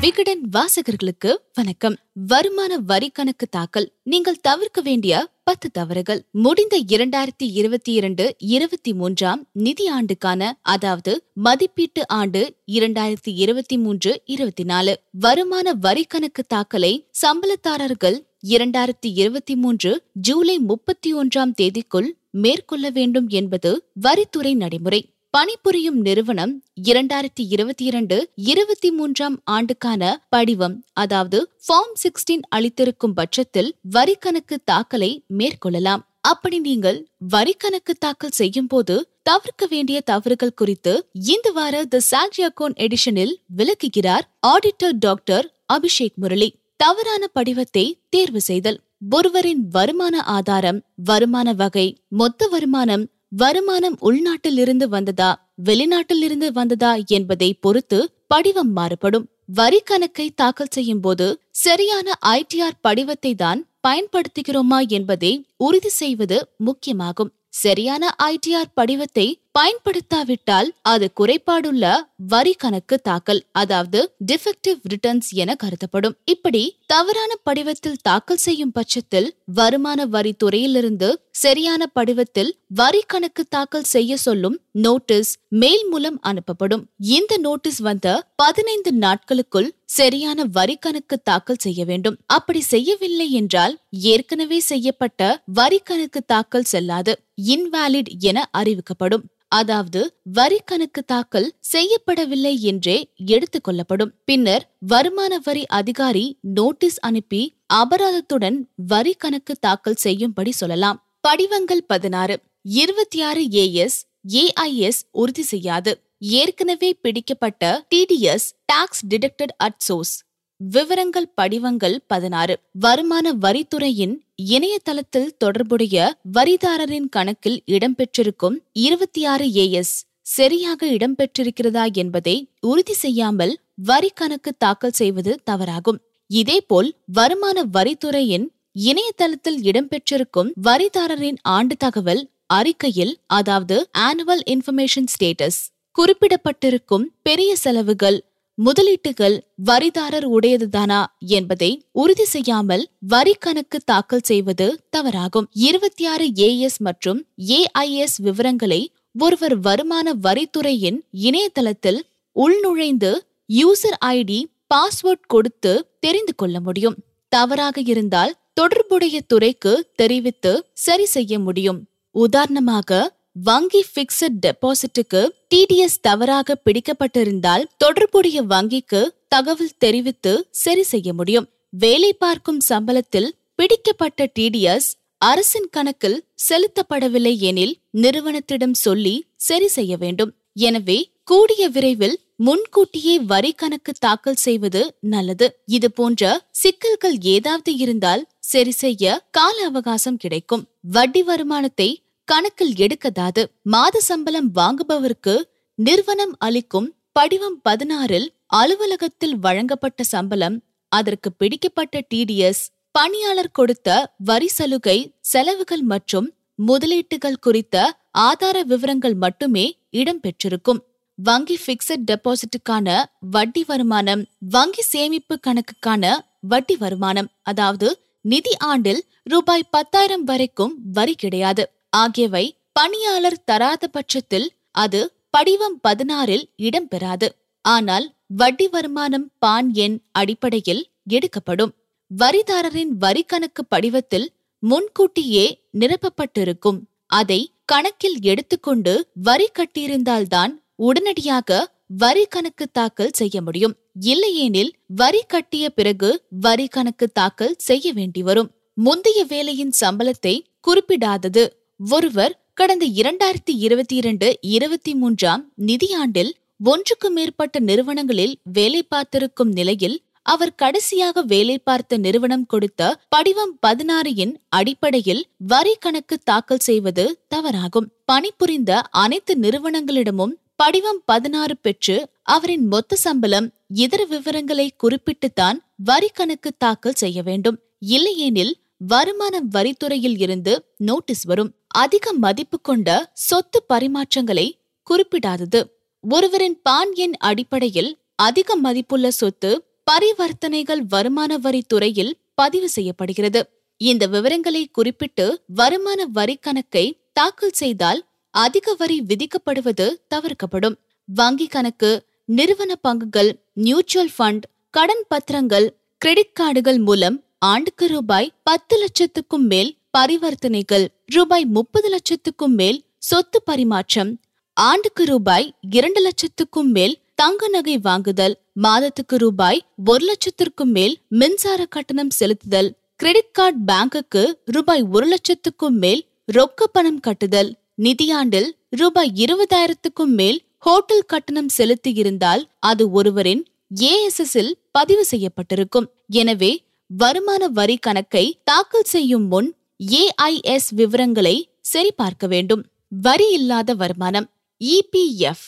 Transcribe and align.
விகடன் 0.00 0.50
வாசகர்களுக்கு 0.56 1.36
வணக்கம். 1.54 1.96
வருமான 2.12 2.78
வரி 2.78 3.08
கணக்கு 3.08 3.46
தாக்கல். 3.46 3.92
நீங்கள் 4.02 4.40
தவிர்க்க 4.40 4.80
வேண்டிய 4.80 5.28
பத்து 5.44 5.70
தவறுகள். 5.70 6.24
முடிந்த 6.30 6.78
இரண்டாயிரத்தி 6.88 7.48
இருபத்தி 7.52 7.92
இரண்டு 7.92 8.34
இருபத்தி 8.38 8.92
மூன்றாம் 8.92 9.46
நிதி 9.52 9.86
ஆண்டுக்கான 9.86 10.58
அதாவது 10.62 11.24
மதிப்பீட்டு 11.32 12.08
ஆண்டு 12.08 12.54
இரண்டாயிரத்தி 12.66 13.34
இருபத்தி 13.34 13.78
மூன்று 13.78 14.22
இருபத்தி 14.24 14.64
நாலு. 14.64 15.00
வருமான 15.10 15.72
வரி 15.72 16.04
கணக்கு 16.04 16.42
தாக்கலை 16.42 17.08
சம்பளத்தாரர்கள் 17.12 18.18
இரண்டாயிரத்தி 18.48 19.12
இருபத்தி 19.14 19.56
மூன்று 19.56 20.02
ஜூலை 20.12 20.58
முப்பத்தி 20.58 21.14
ஒன்றாம் 21.14 21.52
தேதிக்குள் 21.62 22.10
மேற்கொள்ள 22.30 22.90
வேண்டும் 22.90 23.28
என்பது 23.28 23.84
வரித்துறை 24.00 24.54
நடைமுறை. 24.54 25.06
பணிபுரியும் 25.30 25.98
நிறுவனம் 26.00 26.52
இரண்டாயிரத்தி 26.88 27.42
இருபத்தி 27.48 27.84
இரண்டு 27.84 28.16
இருபத்தி 28.34 28.90
மூன்றாம் 28.90 29.40
ஆண்டுக்கான 29.44 30.02
படிவம் 30.28 30.76
அதாவது 30.92 31.38
ஃபார்ம் 31.66 31.92
சிக்ஸ்டீன் 31.94 32.44
அளித்திருக்கும் 32.56 33.14
பட்சத்தில் 33.14 33.74
வரி 33.90 34.14
கணக்கு 34.14 34.60
தாக்கலை 34.64 35.24
மேற்கொள்ளலாம். 35.38 36.02
அப்படி 36.20 36.58
நீங்கள் 36.58 37.08
வரி 37.18 37.52
கணக்கு 37.52 37.94
தாக்கல் 37.94 38.30
செய்யும் 38.30 38.66
போது 38.66 39.08
தவிர்க்க 39.22 39.66
வேண்டிய 39.66 40.00
தவறுகள் 40.00 40.54
குறித்து 40.54 40.94
இந்த 41.12 41.50
வார 41.50 41.84
தி 41.84 42.00
சால்ரி 42.10 42.44
அக்கௌண்ட் 42.48 42.80
எடிஷனில் 42.86 43.34
விளக்குகிறார் 43.46 44.26
ஆடிட்டர் 44.46 44.98
டாக்டர் 44.98 45.54
அபிஷேக் 45.72 46.14
முரளி. 46.14 46.50
தவறான 46.76 47.30
படிவத்தை 47.40 47.92
தேர்வு 48.08 48.40
செய்தல் 48.40 48.80
ஒருவரின் 49.10 49.68
வருமான 49.70 50.22
ஆதாரம் 50.22 50.82
வருமான 51.04 51.52
வகை 51.52 51.86
மொத்த 52.08 52.48
வருமானம் 52.48 53.04
வருமானம் 53.32 53.96
உள்நாட்டிலிருந்து 54.00 54.86
வந்ததா 54.88 55.30
வெளிநாட்டிலிருந்து 55.64 56.48
வந்ததா 56.52 56.92
என்பதை 57.16 57.48
பொறுத்து 57.64 57.98
படிவம் 58.26 58.72
மாறுபடும். 58.72 59.26
வரி 59.58 59.80
கணக்கை 59.84 60.26
தாக்கல் 60.30 60.74
செய்யும் 60.76 61.00
போது 61.00 61.26
சரியான 61.64 62.16
ஐடிஆர் 62.30 62.78
படிவத்தை 62.88 63.32
தான் 63.34 63.60
பயன்படுத்துகிறோமா 63.88 64.78
என்பதை 64.88 65.32
உறுதி 65.56 65.90
செய்வது 66.00 66.38
முக்கியமாகும். 66.66 67.30
சரியான 67.62 68.10
ஐடிஆர் 68.24 68.74
படிவத்தை 68.74 69.26
பயன்படுத்தாவிட்டால் 69.58 70.68
அது 70.92 71.06
குறைபாடுள்ள 71.20 71.84
வரி 72.32 72.52
கணக்கு 72.52 72.96
தாக்கல் 73.08 73.40
அதாவது 73.52 74.00
டிஃபெக்டிவ் 74.26 74.78
ரிட்டர்ன்ஸ் 74.92 75.30
என 75.42 75.50
கருதப்படும். 75.62 76.14
இப்படி 76.24 76.62
தவறான 76.86 77.32
படிவத்தில் 77.48 78.02
தாக்கல் 78.02 78.42
செய்யும் 78.46 78.72
பட்சத்தில் 78.72 79.28
வருமான 79.58 80.06
வரி 80.14 80.32
துறையிலிருந்து 80.42 81.08
சரியான 81.44 81.82
படிவத்தில் 81.98 82.50
வரி 82.80 83.02
கணக்கு 83.06 83.42
தாக்கல் 83.48 83.88
செய்ய 83.94 84.12
சொல்லும் 84.16 84.56
நோட்டீஸ் 84.84 85.30
மெயில் 85.62 85.86
மூலம் 85.88 86.18
அனுப்பப்படும். 86.30 86.82
இந்த 87.16 87.32
நோட்டீஸ் 87.46 87.80
வந்த 87.88 88.06
பதினைந்து 88.42 88.92
நாட்களுக்குள் 89.04 89.70
சரியான 89.98 90.44
வரி 90.58 90.76
கணக்கு 90.76 91.18
தாக்கல் 91.22 91.62
செய்ய 91.66 91.80
வேண்டும். 91.84 92.18
அப்படி 92.36 92.60
செய்யவில்லை 92.72 93.28
என்றால் 93.40 93.74
ஏற்கனவே 94.12 94.60
செய்யப்பட்ட 94.70 95.30
வரி 95.60 95.80
கணக்கு 95.84 96.22
தாக்கல் 96.34 96.70
செல்லாது 96.74 97.14
இன்வாலிட் 97.54 98.12
என 98.30 98.38
அறிவிக்கப்படும். 98.58 99.26
அதாவது 99.48 100.20
வரி 100.22 100.58
கணக்கு 100.64 101.02
தாக்கல் 101.02 101.54
செய்யப்படவில்லை 101.72 102.58
என்றே 102.58 103.12
எடுத்துக் 103.26 103.64
கொள்ளப்படும். 103.64 104.12
பின்னர் 104.24 104.76
வருமான 104.78 105.40
வரி 105.44 105.66
அதிகாரி 105.66 106.38
நோட்டீஸ் 106.40 107.00
அனுப்பி 107.00 107.56
அபராதத்துடன் 107.74 108.68
வரி 108.76 109.12
கணக்கு 109.12 109.54
தாக்கல் 109.54 109.94
செய்யும்படி 109.94 110.50
சொல்லலாம். 110.50 111.16
படிவங்கள் 111.20 111.84
பதினாறு. 111.84 112.40
இருபத்தி 112.62 113.22
ஆறு 113.22 113.42
ஏஎஸ் 113.42 113.98
ஏஐஎஸ் 114.28 115.00
உறுதி 115.10 115.42
செய்யாது. 115.42 116.02
ஏற்கனவே 116.18 116.94
பிடிக்கப்பட்ட 116.94 117.86
TDS 117.94 118.46
tax 118.66 119.06
deducted 119.06 119.54
at 119.56 119.78
source 119.78 120.24
விவரங்கள் 120.60 121.32
படிவங்கள் 121.34 122.02
பதினாறு. 122.06 122.54
வருமான 122.72 123.32
வரித்துறையின் 123.32 124.14
இணையதளத்தில் 124.34 125.36
தொடர்புடைய 125.36 125.96
வரிதாரரின் 126.32 127.08
கணக்கில் 127.08 127.62
இடம்பெற்றிருக்கும் 127.66 128.56
இருபத்தி 128.72 129.24
ஆறு 129.24 129.46
ஏஎஸ் 129.54 129.94
சரியாக 130.22 130.86
இடம்பெற்றிருக்கிறதா 130.86 131.92
என்பதை 131.92 132.48
உறுதி 132.60 132.92
செய்யாமல் 132.92 133.54
வரி 133.74 134.10
கணக்கு 134.14 134.52
தாக்கல் 134.58 134.90
செய்வது 134.90 135.40
தவறாகும். 135.50 136.00
இதேபோல் 136.26 136.90
வருமான 137.12 137.64
வரித்துறையின் 137.72 138.46
இணையதளத்தில் 138.72 139.60
இடம்பெற்றிருக்கும் 139.62 140.50
வரிதாரரின் 140.62 141.38
ஆண்டு 141.42 141.76
தகவல் 141.76 142.30
அறிக்கையில் 142.46 143.14
அதாவது 143.26 143.88
ஆனுவல் 143.98 144.42
இன்ஃபர்மேஷன் 144.46 145.08
ஸ்டேட்டஸ் 145.14 145.60
குறிப்பிடப்பட்டிருக்கும் 145.98 147.06
பெரிய 147.22 147.56
செலவுகள் 147.56 148.18
முதலீட்டுகள் 148.66 149.34
வரிதாரர் 149.64 150.26
உடையதுதானா 150.26 151.04
என்பதை 151.18 151.86
உறுதி 151.92 152.24
செய்யாமல் 152.24 152.88
வரி 152.98 153.34
கணக்கு 153.34 153.78
தாக்கல் 153.84 154.24
செய்வது 154.24 154.66
தவறாகும். 154.96 155.46
இருபத்தி 155.52 156.06
ஆறு 156.06 156.26
ஏஎஸ் 156.46 156.78
மற்றும் 156.78 157.20
ஏஐஎஸ் 157.36 158.16
விவரங்களை 158.16 158.92
ஒருவர் 159.18 159.56
வருமான 159.58 160.14
வரித்துறையின் 160.22 160.98
இணையதளத்தில் 161.10 162.00
உள்நுழைந்து 162.36 163.12
யூசர் 163.52 163.98
ஐடி 164.06 164.40
பாஸ்வேர்ட் 164.74 165.26
கொடுத்து 165.26 165.72
தெரிந்து 166.00 166.34
கொள்ள 166.34 166.60
முடியும். 166.60 166.96
தவறாக 167.28 167.80
இருந்தால் 167.80 168.34
தொடர்புடைய 168.54 169.20
துறைக்கு 169.20 169.72
தெரிவித்து 169.96 170.52
சரி 170.72 171.04
செய்ய 171.04 171.38
முடியும். 171.38 171.80
உதாரணமாக 172.10 173.17
வங்கி 173.46 173.80
பிக்சட் 173.94 174.36
டெபாசிட்டுக்கு 174.44 175.20
டிடிஎஸ் 175.52 175.96
தவறாக 176.06 176.54
பிடிக்கப்பட்டிருந்தால் 176.66 177.64
தொடர்புடைய 177.82 178.38
வங்கிக்கு 178.52 179.00
தகவல் 179.34 179.74
தெரிவித்து 179.84 180.32
சரி 180.62 180.84
செய்ய 180.92 181.12
முடியும். 181.18 181.46
வேலை 181.82 182.10
பார்க்கும் 182.24 182.60
சம்பளத்தில் 182.68 183.28
பிடிக்கப்பட்ட 183.54 184.28
டிடிஎஸ் 184.38 184.88
அரசின் 185.22 185.68
கணக்கில் 185.76 186.18
செலுத்தப்படவில்லை 186.48 187.34
எனில் 187.50 187.74
நிறுவனத்திடம் 188.04 188.76
சொல்லி 188.86 189.14
சரி 189.48 189.68
செய்ய 189.76 189.92
வேண்டும். 189.96 190.32
எனவே 190.68 190.98
கூடிய 191.24 191.62
விரைவில் 191.76 192.16
முன்கூட்டியே 192.46 193.14
வரி 193.32 193.52
கணக்கு 193.52 193.92
தாக்கல் 194.06 194.42
செய்வது 194.46 194.82
நல்லது. 195.14 195.46
இது 195.76 195.88
போன்ற 195.90 196.22
சிக்கல்கள் 196.62 197.16
ஏதாவது 197.36 197.72
இருந்தால் 197.84 198.22
சரி 198.52 198.74
செய்ய 198.82 199.22
கால 199.30 199.56
அவகாசம் 199.70 200.20
கிடைக்கும். 200.24 200.66
வட்டி 200.96 201.22
வருமானத்தை 201.22 201.90
கணக்கில் 202.28 202.74
எடுக்கதாது 202.78 203.42
மாத 203.64 204.00
சம்பளம் 204.00 204.48
வாங்குபவருக்கு 204.54 205.34
நிறுவனம் 205.78 206.34
அளிக்கும் 206.38 206.88
படிவம் 207.12 207.58
பதினாறில் 207.64 208.26
அலுவலகத்தில் 208.52 209.36
வழங்கப்பட்ட 209.38 210.04
சம்பளம் 210.04 210.56
அதற்கு 210.92 211.28
பிடிக்கப்பட்ட 211.32 212.00
டிடிஎஸ் 212.10 212.62
பணியாளர் 212.94 213.52
கொடுத்த 213.52 213.88
வரி 214.24 214.48
சலுகை 214.48 214.98
செலவுகள் 215.22 215.84
மற்றும் 215.84 216.28
முதலீட்டுகள் 216.58 217.40
குறித்த 217.40 217.76
ஆதார 218.20 218.56
விவரங்கள் 218.62 219.14
மட்டுமே 219.14 219.64
இடம்பெற்றிருக்கும் 219.92 220.80
வங்கி 221.18 221.56
பிக்சட் 221.66 222.06
டெபாசிட்டுக்கான 222.10 222.88
வட்டி 223.30 223.62
வருமானம் 223.64 224.22
வங்கி 224.48 224.82
சேமிப்பு 224.82 225.36
கணக்குக்கான 225.46 226.12
வட்டி 226.42 226.76
வருமானம் 226.76 227.30
அதாவது 227.42 227.88
நிதி 228.24 228.52
ஆண்டில் 228.64 229.00
ரூபாய் 229.24 229.70
பத்தாயிரம் 229.70 230.24
வரைக்கும் 230.24 230.74
வரி 230.92 231.14
கிடையாது. 231.14 231.64
ஆகியவை 231.92 232.44
பணியாளர் 232.72 233.44
தராத 233.44 233.88
பட்சத்தில் 233.88 234.48
அது 234.70 235.00
படிவம் 235.30 235.78
பதினாறில் 235.88 236.44
இடம்பெறாது. 236.58 237.28
ஆனால் 237.64 238.06
வட்டி 238.26 238.66
வருமானம் 238.68 239.26
பான் 239.38 239.74
எண் 239.74 239.96
அடிப்படையில் 240.12 240.82
எடுக்கப்படும். 241.06 241.72
வரிதாரரின் 242.10 242.92
வரி 242.98 243.22
கணக்கு 243.22 243.62
படிவத்தில் 243.70 244.28
முன்கூட்டியே 244.62 245.46
நிரப்பப்பட்டிருக்கும். 245.78 246.78
அதை 247.06 247.40
கணக்கில் 247.64 248.18
எடுத்துக்கொண்டு 248.22 248.92
வரி 249.22 249.48
கட்டியிருந்தால்தான் 249.52 250.52
உடனடியாக 250.74 251.58
வரி 252.02 252.24
கணக்கு 252.24 252.66
தாக்கல் 252.72 253.10
செய்ய 253.10 253.42
முடியும். 253.42 253.74
இல்லையெனில் 254.00 254.72
வரி 254.86 255.22
கட்டிய 255.26 255.70
பிறகு 255.70 256.10
வரி 256.40 256.66
கணக்கு 256.68 257.06
தாக்கல் 257.12 257.54
செய்ய 257.58 257.92
வேண்டி 257.92 258.22
வரும் 258.22 258.50
முந்தைய 258.74 259.20
வேலையின் 259.24 259.72
சம்பளத்தை 259.80 260.34
குறிப்பிடாதது. 260.68 261.44
ஒருவர் 261.80 262.38
கடந்த 262.54 262.86
இரண்டாயிரத்தி 262.86 263.52
இருபத்தி 263.56 263.96
இரண்டு 263.96 264.38
இருபத்தி 264.40 264.94
மூன்றாம் 264.94 265.52
நிதியாண்டில் 265.66 266.30
ஒன்றுக்கு 266.64 267.10
மேற்பட்ட 267.10 267.58
நிறுவனங்களில் 267.58 268.38
வேலை 268.52 268.82
பார்த்திருக்கும் 268.82 269.48
நிலையில் 269.48 270.02
அவர் 270.22 270.54
கடைசியாக 270.54 271.22
வேலை 271.22 271.58
பார்த்த 271.58 271.96
நிறுவனம் 271.96 272.46
கொடுத்த 272.46 272.98
படிவம் 273.08 273.58
பதினாறின் 273.66 274.34
அடிப்படையில் 274.48 275.26
வரி 275.36 275.74
கணக்கு 275.78 276.18
தாக்கல் 276.18 276.58
செய்வது 276.58 277.20
தவறாகும். 277.34 277.88
பணிபுரிந்த 278.04 278.80
அனைத்து 278.80 279.34
நிறுவனங்களிடமும் 279.40 280.34
படிவம் 280.56 281.02
பதினாறு 281.04 281.56
பெற்று 281.56 282.10
அவரின் 282.22 282.66
மொத்த 282.66 282.96
சம்பளம் 282.96 283.52
இதர 283.68 284.04
விவரங்களை 284.04 284.72
குறிப்பிட்டுத்தான் 284.82 285.58
வரி 285.76 286.08
கணக்கு 286.08 286.52
தாக்கல் 286.58 286.92
செய்ய 286.92 287.22
வேண்டும். 287.22 287.60
இல்லையெனில் 287.78 288.56
வருமான 288.80 289.40
வரித்துறையில் 289.54 290.16
இருந்து 290.18 290.52
நோட்டீஸ் 290.76 291.24
வரும். 291.24 291.50
அதிக 291.66 292.12
மதிப்பு 292.12 292.60
கொண்ட 292.60 292.88
சொத்து 293.12 293.58
பரிமாற்றங்களை 293.68 294.46
குறிப்பிடாதது. 294.86 295.60
ஒருவரின் 296.04 296.58
பான் 296.62 296.92
எண் 296.94 297.16
அடிப்படையில் 297.18 297.90
அதிக 298.14 298.56
மதிப்புள்ள 298.56 299.10
சொத்து 299.10 299.50
பரிவர்த்தனைகள் 299.90 300.82
வருமான 300.88 301.38
வரி 301.38 301.62
துறையில் 301.62 302.16
பதிவு 302.34 302.68
செய்யப்படுகிறது. 302.68 303.40
இந்த 303.76 304.06
விவரங்களை 304.06 304.68
குறிப்பிட்டு 304.72 305.26
வருமான 305.46 306.06
வரி 306.12 306.36
கணக்கை 306.36 306.84
தாக்கல் 307.12 307.56
செய்தால் 307.62 308.00
அதிக 308.30 308.74
வரி 308.78 308.98
விதிக்கப்படுவது 309.08 309.86
தவிர்க்கப்படும். 310.14 310.76
வங்கி 311.08 311.46
கணக்கு 311.46 311.90
நிறுவன 312.24 312.72
பங்குகள் 312.88 313.30
மியூச்சுவல் 313.52 314.12
ஃபண்ட் 314.18 314.42
கடன் 314.70 315.04
பத்திரங்கள் 315.08 315.66
கிரெடிட் 316.02 316.36
கார்டுகள் 316.40 316.80
மூலம் 316.84 317.16
ஆண்டுக்கு 317.42 317.86
ரூபாய் 317.86 318.32
பத்து 318.42 318.76
லட்சத்துக்கும் 318.76 319.44
மேல் 319.46 319.70
பரிவர்த்தனைகள் 319.98 320.86
ரூபாய் 321.06 321.44
முப்பது 321.44 321.88
லட்சத்துக்கும் 321.88 322.54
மேல் 322.54 322.78
சொத்து 322.98 323.38
பரிமாற்றம் 323.42 324.10
ஆண்டுக்கு 324.56 325.04
ரூபாய் 325.04 325.46
இரண்டு 325.70 326.00
லட்சத்துக்கும் 326.00 326.70
மேல் 326.70 326.94
தங்க 327.14 327.48
நகை 327.48 327.76
வாங்குதல் 327.78 328.34
மாதத்துக்கு 328.52 329.16
ரூபாய் 329.16 329.60
ஒரு 329.84 330.04
லட்சத்திற்கும் 330.04 330.72
மேல் 330.72 330.94
மின்சார 331.08 331.66
கட்டணம் 331.66 332.12
செலுத்துதல் 332.18 332.70
கிரெடிட் 332.96 333.32
கார்டு 333.32 333.58
பேங்குக்கு 333.66 334.22
ரூபாய் 334.44 334.82
ஒரு 334.92 335.06
லட்சத்துக்கும் 335.06 335.78
மேல் 335.78 336.02
ரொக்க 336.32 336.66
பணம் 336.72 337.00
கட்டுதல் 337.00 337.50
நிதியாண்டில் 337.82 338.48
ரூபாய் 338.70 339.12
இருபதாயிரத்துக்கும் 339.16 340.14
மேல் 340.14 340.38
ஹோட்டல் 340.58 341.06
கட்டணம் 341.06 341.50
செலுத்தியிருந்தால் 341.58 342.42
அது 342.60 342.90
ஒருவரின் 342.90 343.42
ஏஎஸ்எஸ் 343.84 344.36
இல் 344.36 344.52
பதிவு 344.70 345.04
செய்யப்பட்டிருக்கும். 345.10 345.86
எனவே 346.14 346.50
வருமான 346.90 347.48
வரி 347.48 347.76
கணக்கை 347.76 348.40
தாக்கல் 348.44 348.82
செய்யும் 348.82 349.26
முன் 349.26 349.54
ஏஐஎஸ் 349.92 350.68
விவரங்களை 350.70 351.48
சரிபார்க்க 351.60 352.26
வேண்டும். 352.26 352.66
வரி 352.88 353.32
இல்லாத 353.32 353.74
வருமானம். 353.74 354.30
இபிஎஃப் 354.64 355.46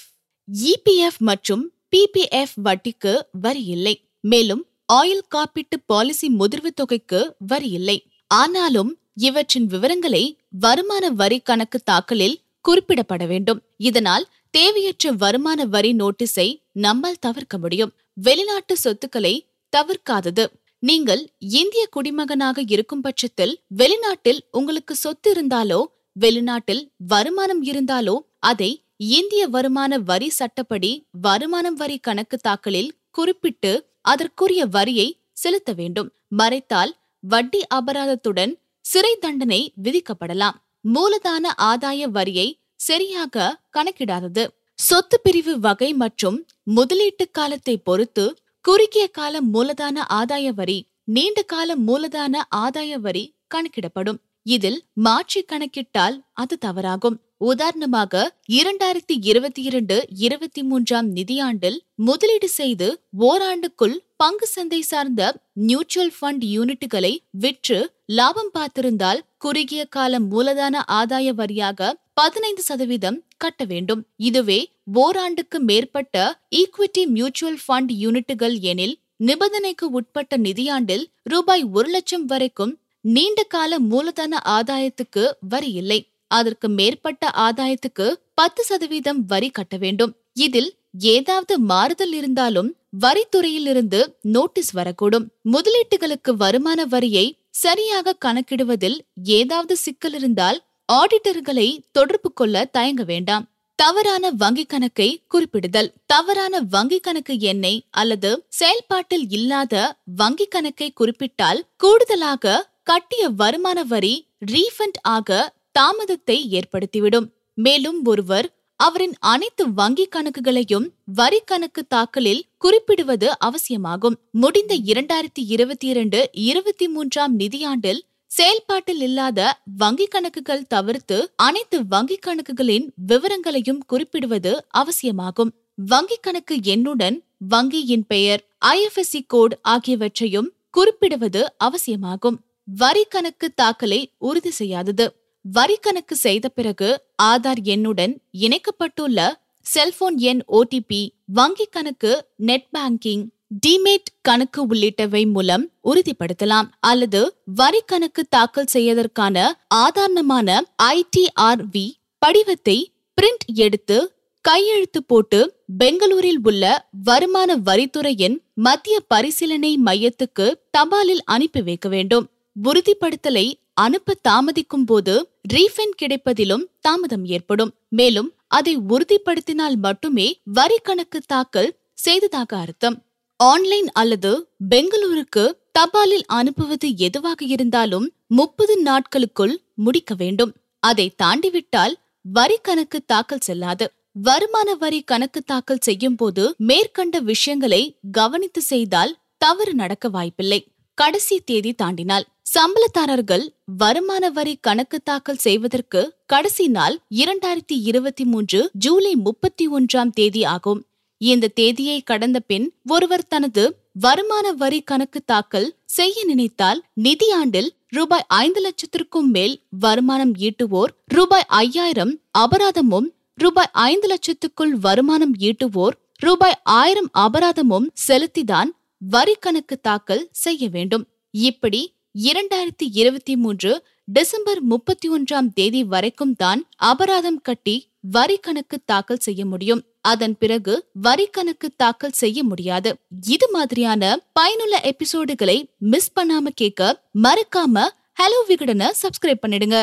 இபிஎஃப் 0.53 1.19
மற்றும் 1.19 1.73
பிபிஎஃப் 1.97 2.55
வட்டிக்கு 2.65 3.21
வரி 3.33 3.65
இல்லை. 3.65 4.09
மேலும் 4.21 4.67
ஆயில் 4.93 5.23
காப்பீட்டு 5.35 5.77
பாலிசி 5.87 6.29
முதிர்வு 6.29 6.67
தொகைக்கு 6.75 7.35
வரி 7.39 7.71
இல்லை. 7.71 8.07
ஆனாலும் 8.27 8.99
இவற்றின் 9.15 9.67
விவரங்களை 9.67 10.39
வருமான 10.51 11.11
வரி 11.11 11.39
கணக்கு 11.39 11.79
தாக்கலில் 11.79 12.41
குறிப்பிடப்பட 12.69 13.27
வேண்டும். 13.27 13.63
இதனால் 13.77 14.29
தேவையற்ற 14.51 15.13
வருமான 15.13 15.65
வரி 15.65 15.93
நோட்டீஸை 15.93 16.63
நம்மால் 16.73 17.21
தவிர்க்க 17.21 17.59
முடியும். 17.59 17.93
வெளிநாட்டு 18.15 18.77
சொத்துக்களை 18.77 19.47
தவிர்க்காதது. 19.77 20.47
நீங்கள் 20.83 21.23
இந்திய 21.59 21.83
குடிமகனாக 21.91 22.63
இருக்கும் 22.67 23.01
பட்சத்தில் 23.01 23.55
வெளிநாட்டில் 23.77 24.41
உங்களுக்கு 24.51 24.95
சொத்து 24.95 25.29
இருந்தாலோ 25.35 25.81
வெளிநாட்டில் 26.17 26.83
வருமானம் 27.07 27.63
இருந்தாலோ 27.63 28.17
அதை 28.51 28.71
இந்திய 29.11 29.43
வருமான 29.47 29.99
வரி 30.11 30.29
சட்டப்படி 30.29 30.93
வருமானம் 31.21 31.75
வரி 31.75 31.99
கணக்கு 31.99 32.37
தாக்கலில் 32.39 32.91
குறிப்பிட்டு 33.11 33.73
அதற்குரிய 34.03 34.63
வரியை 34.67 35.09
செலுத்த 35.33 35.71
வேண்டும். 35.73 36.09
மறைத்தால் 36.39 36.93
வட்டி 37.25 37.61
அபராதத்துடன் 37.75 38.53
சிறை 38.85 39.13
தண்டனை 39.21 39.61
விதிக்கப்படலாம். 39.85 40.57
மூலதான 40.95 41.45
ஆதாய 41.71 42.09
வரியை 42.09 42.49
சரியாக 42.81 43.55
கணக்கிடாதது. 43.77 44.45
சொத்து 44.79 45.17
பிரிவு 45.21 45.55
வகை 45.61 45.91
மற்றும் 45.95 46.39
முதலீட்டு 46.77 47.25
காலத்தை 47.31 47.75
பொறுத்து 47.79 48.25
குறுகிய 48.65 49.07
கால 49.09 49.41
மூலதான 49.53 49.99
ஆதாய 50.13 50.49
வரி 50.55 50.79
நீண்ட 51.05 51.43
கால 51.43 51.77
மூலதான 51.87 52.35
ஆதாய 52.57 52.99
வரி 52.99 53.23
கணக்கிடப்படும். 53.55 54.19
இதில் 54.43 54.83
மாற்றி 54.93 55.41
கணக்கிட்டால் 55.43 56.17
அது 56.33 56.59
தவறாகும். 56.67 57.17
உதாரணமாக 57.37 58.23
இரண்டாயிரத்தி 58.53 59.15
இருபத்தி 59.21 59.63
இரண்டு 59.63 59.97
இருபத்தி 60.17 60.63
மூன்றாம் 60.63 61.09
நிதியாண்டில் 61.17 61.79
முதலீடு 61.95 62.49
செய்து 62.49 62.89
ஓராண்டுக்குள் 63.21 63.97
பங்கு 64.17 64.47
சந்தை 64.47 64.81
சார்ந்த 64.81 65.23
மியூச்சுவல் 65.53 66.13
ஃபண்ட் 66.19 66.45
யூனிட்டுகளை 66.57 67.13
விற்று 67.31 67.79
லாபம் 68.07 68.53
பார்த்திருந்தால் 68.59 69.21
குறுகிய 69.39 69.85
கால 69.85 70.19
மூலதான 70.19 70.83
ஆதாய 70.93 71.33
வரியாக 71.41 71.91
பதினைந்து 72.15 72.63
சதவீதம் 72.63 73.23
கட்ட 73.37 73.65
வேண்டும். 73.65 74.05
இதுவே 74.17 74.61
ஓராண்டுக்கு 74.99 75.59
மேற்பட்ட 75.61 76.17
ஈக்விட்டி 76.61 77.03
மியூச்சுவல் 77.17 77.59
ஃபண்ட் 77.65 77.91
யூனிட்டுகள் 78.03 78.55
எனில் 78.71 78.95
நிபந்தனைக்கு 79.17 79.87
உட்பட்ட 79.99 80.37
நிதியாண்டில் 80.37 81.05
ரூபாய் 81.23 81.65
ஒரு 81.73 81.89
லட்சம் 81.89 82.25
வரைக்கும் 82.25 82.73
நீண்ட 83.01 83.41
கால 83.43 83.79
மூலதன 83.91 84.41
ஆதாயத்துக்கு 84.57 85.25
வரி 85.53 85.71
இல்லை. 85.73 86.01
அதற்கு 86.31 86.69
மேற்பட்ட 86.69 87.33
ஆதாயத்துக்கு 87.47 88.07
பத்து 88.35 88.65
சதவீதம் 88.65 89.21
வரி 89.27 89.51
கட்ட 89.51 89.77
வேண்டும். 89.77 90.13
இதில் 90.47 90.71
ஏதாவது 91.15 91.55
மாறுதல் 91.59 92.13
இருந்தாலும் 92.13 92.71
வரித்துறையிலிருந்து 93.01 94.01
நோட்டீஸ் 94.37 94.73
வரக்கூடும். 94.77 95.27
முதலீட்டுகளுக்கு 95.53 96.33
வருமான 96.37 96.85
வரியை 96.85 97.27
சரியாக 97.65 98.17
கணக்கிடுவதில் 98.25 98.99
ஏதாவது 99.39 99.77
சிக்கல் 99.77 100.13
இருந்தால் 100.13 100.61
ஆடிட்டர்களை 100.89 101.69
தொடர்பு 101.93 102.33
கொள்ள 102.33 102.65
தயங்க 102.65 103.03
வேண்டாம். 103.05 103.45
தவறான 103.81 104.31
வங்கிக் 104.31 104.67
கணக்கை 104.67 105.23
குறிப்பிடுதல். 105.35 105.93
தவறான 106.07 106.61
வங்கிக் 106.61 107.01
கணக்கு 107.01 107.39
எண்ணை 107.39 107.85
அல்லது 107.91 108.45
செயல்பாட்டில் 108.49 109.29
இல்லாத 109.29 109.97
வங்கிக் 110.17 110.49
கணக்கை 110.49 110.93
குறிப்பிட்டால் 110.93 111.61
கூடுதலாக 111.77 112.71
கட்டிய 112.83 113.29
வருமான 113.29 113.85
வரி 113.85 114.27
ரீஃபண்ட் 114.53 114.99
ஆக 115.03 115.55
தாமதத்தை 115.79 116.61
ஏற்படுத்திவிடும். 116.61 117.31
மேலும் 117.55 118.05
ஒருவர் 118.05 118.55
அவரின் 118.77 119.15
அனைத்து 119.19 119.73
வங்கி 119.73 120.09
கணக்குகளையும் 120.17 120.89
வரி 121.05 121.41
கணக்கு 121.45 121.87
தாக்கலில் 121.87 122.43
குறிப்பிடுவது 122.59 123.39
அவசியமாகும். 123.39 124.19
முடிந்த 124.31 124.75
இரண்டாயிரத்தி 124.75 125.45
இருபத்தி 125.47 125.87
இரண்டு 125.87 126.29
இருபத்தி 126.33 126.89
மூன்றாம் 126.89 127.39
நிதியாண்டில் 127.39 128.01
செயல்பாட்டில் 128.31 129.01
இல்லாத 129.01 129.39
வங்கிக் 129.79 130.11
கணக்குகள் 130.11 130.67
தவிர்த்து 130.67 131.17
அனைத்து 131.37 131.79
வங்கிக் 131.83 132.27
கணக்குகளின் 132.27 132.87
விவரங்களையும் 133.07 133.81
குறிப்பிடுவது 133.87 134.53
அவசியமாகும். 134.69 135.51
வங்கிக் 135.91 136.23
கணக்கு 136.23 136.57
எண்ணுடன் 136.65 137.17
வங்கியின் 137.51 138.05
பெயர் 138.09 138.43
ஐஎஃப்எஸ்சி 138.67 139.21
கோட் 139.27 139.59
ஆகியவற்றையும் 139.63 140.53
குறிப்பிடுவது 140.71 141.43
அவசியமாகும். 141.57 142.39
வரி 142.65 143.05
கணக்கு 143.09 143.47
தாக்கலை 143.55 144.01
உறுதி 144.19 144.51
செய்யாதது. 144.51 145.07
வரி 145.45 145.77
கணக்கு 145.81 146.17
செய்த 146.17 146.49
பிறகு 146.49 146.89
ஆதார் 147.23 147.63
எண்ணுடன் 147.65 148.15
இணைக்கப்பட்டுள்ள 148.41 149.29
செல்போன் 149.67 150.19
எண் 150.19 150.43
ஓடிபி 150.53 151.03
வங்கிக் 151.35 151.75
கணக்கு 151.77 152.13
நெட் 152.37 152.69
பேங்கிங் 152.73 153.25
டிமேட் 153.51 154.11
கணக்கு 154.23 154.67
உள்ளிட்டவை 154.67 155.31
மூலம் 155.31 155.65
உறுதிப்படுத்தலாம் 155.85 156.69
அல்லது 156.81 157.21
வரி 157.55 157.81
கணக்கு 157.87 158.27
தாக்கல் 158.29 158.73
செய்வதற்கான 158.73 159.37
ஆதாரமான 159.75 160.49
ஐடிஆர்வி 160.93 161.87
படிவத்தை 162.27 162.79
பிரிண்ட் 163.19 163.47
எடுத்து 163.57 163.97
கையெழுத்து 164.45 165.01
போட்டு 165.03 165.39
பெங்களூரில் 165.79 166.41
உள்ள 166.43 166.65
வருமான 167.05 167.57
வரித்துறையின் 167.57 168.37
மத்திய 168.55 169.01
பரிசீலனை 169.09 169.73
மையத்துக்கு 169.85 170.47
தபாலில் 170.79 171.23
அனுப்பி 171.25 171.63
வைக்க 171.63 171.89
வேண்டும். 171.89 172.27
உறுதிப்படுத்தலை 172.57 173.47
அனுப்ப 173.75 174.17
தாமதிக்கும் 174.29 174.87
போது 174.87 175.15
ரீஃபண்ட் 175.55 175.97
கிடைப்பதிலும் 175.97 176.65
தாமதம் 176.81 177.25
ஏற்படும். 177.25 177.75
மேலும் 177.89 178.31
அதை 178.49 178.79
உறுதிப்படுத்தினால் 178.89 179.77
மட்டுமே 179.77 180.27
வரி 180.45 180.79
கணக்கு 180.83 181.21
தாக்கல் 181.27 181.71
செய்ததாக 181.95 182.57
அர்த்தம். 182.57 182.99
ஆன்லைன் 183.41 183.91
அல்லது 183.93 184.49
பெங்களூருக்கு 184.69 185.57
தபாலில் 185.79 186.25
அனுப்புவது 186.27 186.97
எதுவாக 186.97 187.45
இருந்தாலும் 187.45 188.13
முப்பது 188.27 188.79
நாட்களுக்குள் 188.79 189.61
முடிக்க 189.75 190.15
வேண்டும். 190.15 190.53
அதை 190.79 191.15
தாண்டிவிட்டால் 191.23 191.95
வரி 192.23 192.59
கணக்கு 192.63 193.01
தாக்கல் 193.07 193.39
செல்லாது. 193.39 193.93
வருமான 194.13 194.75
வரி 194.75 195.03
கணக்கு 195.03 195.43
தாக்கல் 195.43 195.79
செய்யும் 195.81 196.17
போது 196.17 196.55
மேற்கண்ட 196.57 197.19
விஷயங்களை 197.19 197.97
கவனித்து 198.13 198.61
செய்தால் 198.61 199.17
தவறு 199.39 199.75
நடக்க 199.75 200.09
வாய்ப்பில்லை. 200.09 200.67
கடைசி 200.95 201.39
தேதி 201.39 201.75
தாண்டினால். 201.83 202.23
சம்பளதாரர்கள் 202.55 203.49
வருமான 203.77 204.31
வரி 204.31 204.59
கணக்கு 204.61 205.01
தாக்கல் 205.01 205.37
செய்வதற்கு 205.37 206.15
கடைசி 206.27 206.69
நாள் 206.69 206.99
இரண்டாயிரத்தி 207.15 207.77
இருபத்தி 207.83 208.25
மூன்று 208.25 208.71
ஜூலை 208.73 209.15
முப்பத்தி 209.15 209.69
ஒன்றாம் 209.69 210.11
தேதி 210.11 210.45
ஆகும். 210.45 210.85
இந்த 211.21 211.49
தேதியை 211.49 212.03
கடந்த 212.03 212.41
பின் 212.41 212.71
ஒருவர் 212.87 213.29
தனது 213.29 213.79
வருமான 213.93 214.53
வரி 214.53 214.83
கணக்கு 214.83 215.23
தாக்கல் 215.25 215.77
செய்ய 215.85 216.25
நினைத்தால் 216.25 216.85
நிதியாண்டில் 217.03 217.69
ரூபாய் 217.89 218.25
ஐந்து 218.29 218.61
லட்சத்திற்கும் 218.61 219.31
மேல் 219.31 219.63
வருமானம் 219.69 220.35
ஈட்டுவோர் 220.35 220.93
ரூபாய் 221.07 221.47
ஐயாயிரம் 221.49 222.21
அபராதமும் 222.39 223.09
ரூபாய் 223.35 223.71
ஐந்து 223.73 224.09
லட்சத்துக்குள் 224.09 224.71
வருமானம் 224.71 225.35
ஈட்டுவோர் 225.39 225.95
ரூபாய் 226.17 226.59
ஆயிரம் 226.63 227.11
அபராதமும் 227.19 227.87
செலுத்திதான் 228.09 228.71
வரி 228.99 229.35
கணக்கு 229.41 229.81
தாக்கல் 229.81 230.29
செய்ய 230.31 230.69
வேண்டும். 230.69 231.09
இப்படி 231.31 231.95
இரண்டாயிரத்தி 232.15 232.87
இருபத்தி 232.93 233.37
மூன்று 233.37 233.85
டிசம்பர் 234.05 234.63
முப்பத்தி 234.63 235.09
ஒன்றாம் 235.11 235.53
தேதி 235.55 235.85
வரைக்கும் 235.85 236.35
தான் 236.37 236.67
அபராதம் 236.77 237.41
கட்டி 237.43 237.90
வரி 238.05 238.37
கணக்கு 238.37 238.77
தாக்கல் 238.85 239.25
செய்ய 239.27 239.45
முடியும். 239.45 239.83
அதன் 240.01 240.37
பிறகு 240.39 240.75
வரி 241.07 241.27
கணக்கு 241.27 241.69
தாக்கல் 241.77 242.19
செய்ய 242.21 242.43
முடியாது. 242.43 242.91
இது 243.27 243.47
மாதிரியான 243.51 244.13
பயனுள்ள 244.33 244.77
எபிசோடுகளை 244.91 245.57
மிஸ் 245.79 246.13
பண்ணாம 246.21 246.47
கேட்க 246.55 247.03
மறக்காம 247.23 247.85
ஹலோ 248.21 248.41
விகடனை 248.49 248.89
சப்ஸ்கிரைப் 249.03 249.43
பண்ணிடுங்க. 249.43 249.79